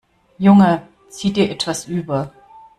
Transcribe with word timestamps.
Junge, 0.39 0.81
zieh 1.09 1.31
dir 1.31 1.51
etwas 1.51 1.85
über. 1.85 2.33